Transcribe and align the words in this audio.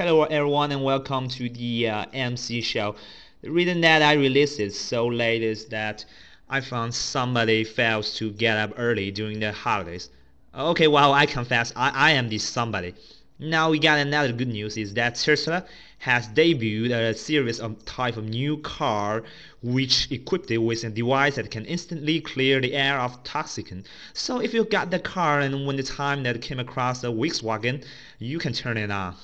Hello 0.00 0.22
everyone 0.22 0.72
and 0.72 0.82
welcome 0.82 1.28
to 1.28 1.50
the 1.50 1.86
uh, 1.86 2.06
MC 2.14 2.62
show. 2.62 2.96
The 3.42 3.50
reason 3.50 3.82
that 3.82 4.00
I 4.00 4.14
released 4.14 4.58
it 4.58 4.72
so 4.72 5.06
late 5.06 5.42
is 5.42 5.66
that 5.66 6.06
I 6.48 6.62
found 6.62 6.94
somebody 6.94 7.64
fails 7.64 8.14
to 8.14 8.30
get 8.30 8.56
up 8.56 8.72
early 8.78 9.10
during 9.10 9.40
the 9.40 9.52
holidays. 9.52 10.08
Okay, 10.54 10.88
well 10.88 11.12
I 11.12 11.26
confess 11.26 11.74
I, 11.76 11.90
I 11.90 12.10
am 12.12 12.30
this 12.30 12.44
somebody. 12.44 12.94
Now 13.38 13.68
we 13.68 13.78
got 13.78 13.98
another 13.98 14.32
good 14.32 14.48
news 14.48 14.78
is 14.78 14.94
that 14.94 15.16
Tesla 15.16 15.66
has 15.98 16.28
debuted 16.28 16.92
a 16.92 17.12
series 17.12 17.60
of 17.60 17.84
type 17.84 18.16
of 18.16 18.24
new 18.24 18.56
car 18.56 19.22
which 19.62 20.10
equipped 20.10 20.50
it 20.50 20.56
with 20.56 20.82
a 20.82 20.88
device 20.88 21.34
that 21.34 21.50
can 21.50 21.66
instantly 21.66 22.22
clear 22.22 22.58
the 22.58 22.72
air 22.72 22.98
of 22.98 23.22
toxicant. 23.22 23.84
So 24.14 24.40
if 24.40 24.54
you 24.54 24.64
got 24.64 24.90
the 24.90 24.98
car 24.98 25.40
and 25.40 25.66
when 25.66 25.76
the 25.76 25.82
time 25.82 26.22
that 26.22 26.40
came 26.40 26.58
across 26.58 27.04
a 27.04 27.08
Volkswagen, 27.08 27.84
you 28.18 28.38
can 28.38 28.54
turn 28.54 28.78
it 28.78 28.90
on. 28.90 29.14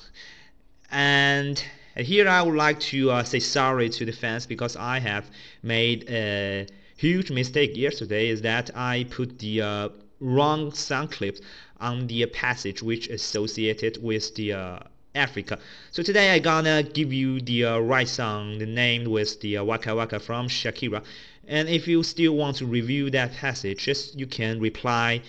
And 0.89 1.63
here 1.95 2.27
I 2.27 2.41
would 2.41 2.55
like 2.55 2.79
to 2.91 3.11
uh, 3.11 3.23
say 3.23 3.39
sorry 3.39 3.89
to 3.89 4.05
the 4.05 4.11
fans 4.11 4.45
because 4.45 4.75
I 4.75 4.99
have 4.99 5.29
made 5.63 6.09
a 6.09 6.67
huge 6.95 7.31
mistake 7.31 7.75
yesterday 7.75 8.29
is 8.29 8.41
that 8.41 8.71
I 8.75 9.05
put 9.09 9.39
the 9.39 9.61
uh, 9.61 9.89
wrong 10.19 10.71
sound 10.73 11.11
clips 11.11 11.41
on 11.79 12.07
the 12.07 12.25
passage 12.27 12.81
which 12.81 13.07
associated 13.09 14.01
with 14.01 14.33
the 14.35 14.53
uh, 14.53 14.79
Africa. 15.13 15.59
So 15.91 16.03
today 16.03 16.31
I 16.31 16.39
gonna 16.39 16.83
give 16.83 17.11
you 17.11 17.41
the 17.41 17.65
uh, 17.65 17.79
right 17.79 18.07
song, 18.07 18.59
the 18.59 18.65
name 18.65 19.05
with 19.05 19.41
the 19.41 19.57
uh, 19.57 19.63
Waka 19.63 19.95
Waka 19.95 20.19
from 20.19 20.47
Shakira. 20.47 21.03
And 21.47 21.69
if 21.69 21.87
you 21.87 22.03
still 22.03 22.35
want 22.35 22.57
to 22.57 22.65
review 22.65 23.09
that 23.11 23.33
passage, 23.33 23.79
just 23.85 24.17
you 24.19 24.27
can 24.27 24.59
reply 24.59 25.21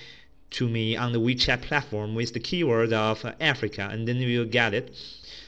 to 0.50 0.68
me 0.68 0.96
on 0.96 1.12
the 1.12 1.20
WeChat 1.20 1.62
platform 1.62 2.14
with 2.14 2.32
the 2.32 2.40
keyword 2.40 2.92
of 2.92 3.24
Africa, 3.40 3.88
and 3.90 4.08
then 4.08 4.16
you'll 4.16 4.44
get 4.44 4.74
it. 4.74 4.94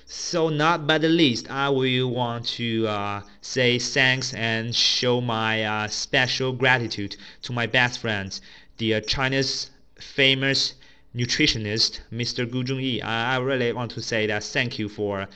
So 0.06 0.48
not 0.48 0.86
by 0.86 0.98
the 0.98 1.09
least, 1.09 1.50
I 1.50 1.68
will 1.68 2.10
want 2.10 2.46
to 2.59 2.87
uh, 2.88 3.23
say 3.40 3.79
thanks 3.79 4.34
and 4.34 4.74
show 4.74 5.20
my 5.20 5.65
uh, 5.65 5.88
special 5.88 6.52
gratitude 6.52 7.16
to 7.42 7.52
my 7.52 7.66
best 7.66 8.01
friends, 8.01 8.40
the 8.79 8.95
uh, 8.95 9.01
China's 9.02 9.70
famous 10.01 10.74
nutritionist, 11.14 12.01
Mr. 12.12 12.51
Gu 12.51 12.64
Zhongyi. 12.64 13.02
I, 13.02 13.35
I 13.35 13.38
really 13.38 13.73
want 13.73 13.92
to 13.92 14.02
say 14.02 14.26
that 14.26 14.45
thank 14.45 14.79
you 14.79 14.88
for 14.88 15.29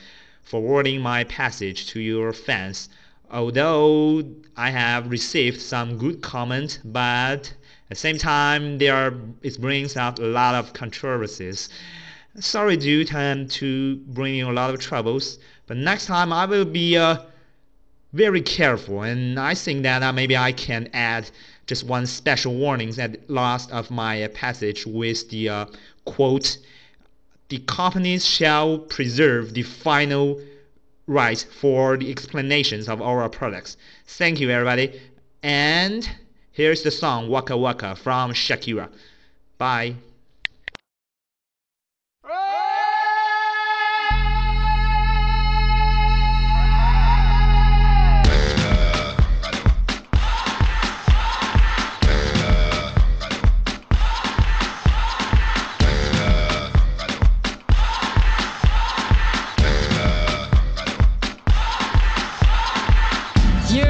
forwarding 0.43 1.01
my 1.01 1.23
passage 1.23 1.87
to 1.87 1.99
your 1.99 2.33
fans. 2.33 2.89
Although 3.35 4.23
I 4.55 4.69
have 4.69 5.11
received 5.11 5.59
some 5.59 5.97
good 5.97 6.21
comments, 6.21 6.79
but 6.85 7.53
at 7.89 7.89
the 7.89 7.95
same 7.95 8.17
time, 8.17 8.77
there 8.77 9.13
it 9.43 9.59
brings 9.59 9.97
out 9.97 10.19
a 10.19 10.25
lot 10.25 10.55
of 10.55 10.71
controversies. 10.71 11.67
Sorry, 12.39 12.77
dude, 12.77 13.13
I'm 13.13 13.49
to 13.59 13.97
bring 14.07 14.35
you 14.35 14.49
a 14.49 14.53
lot 14.53 14.73
of 14.73 14.79
troubles, 14.79 15.37
but 15.67 15.75
next 15.75 16.05
time 16.05 16.31
I 16.31 16.45
will 16.45 16.63
be 16.63 16.95
uh, 16.95 17.17
very 18.13 18.41
careful, 18.41 19.01
and 19.01 19.37
I 19.37 19.53
think 19.53 19.83
that 19.83 20.01
uh, 20.01 20.13
maybe 20.13 20.37
I 20.37 20.53
can 20.53 20.87
add 20.93 21.29
just 21.67 21.83
one 21.83 22.05
special 22.05 22.55
warning 22.55 22.97
at 22.97 23.29
last 23.29 23.69
of 23.69 23.91
my 23.91 24.27
passage 24.29 24.85
with 24.85 25.29
the 25.29 25.49
uh, 25.49 25.65
quote 26.05 26.57
the 27.49 27.57
companies 27.67 28.25
shall 28.25 28.79
preserve 28.79 29.53
the 29.53 29.63
final 29.63 30.39
right 31.07 31.45
for 31.59 31.97
the 31.97 32.09
explanations 32.11 32.89
of 32.89 33.01
our 33.01 33.29
products. 33.29 33.77
Thank 34.07 34.39
you 34.39 34.49
everybody. 34.49 34.99
And 35.43 36.09
here's 36.51 36.83
the 36.83 36.91
song 36.91 37.29
Waka 37.29 37.55
Waka 37.55 37.95
from 37.95 38.33
Shakira. 38.33 38.89
Bye. 39.57 39.95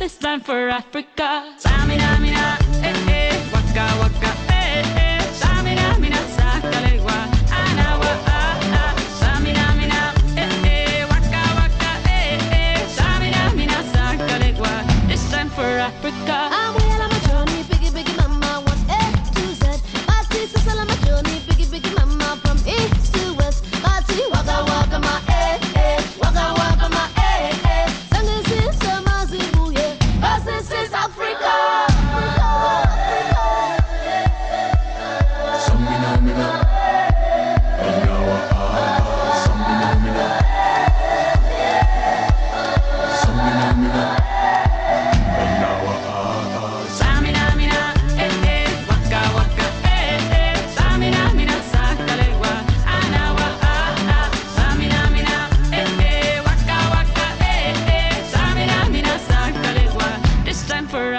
this 0.00 0.22
land 0.22 0.46
for 0.46 0.70
Africa. 0.70 1.44
Samina, 1.58 2.18
mina, 2.22 2.56
eh, 2.82 3.12
eh, 3.12 3.36
waka, 3.52 3.84
waka, 4.00 4.32
eh, 4.48 4.82
eh. 4.96 5.20
Samina, 5.40 5.98
mina, 6.00 6.16
sakalegua. 6.36 7.39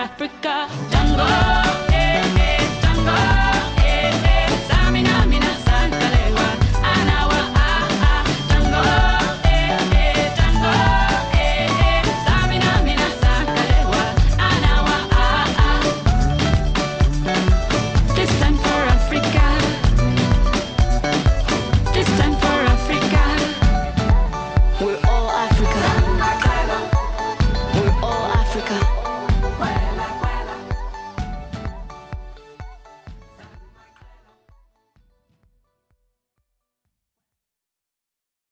Africa. 0.02 0.91